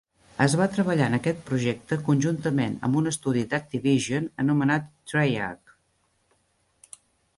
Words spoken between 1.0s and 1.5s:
en aquest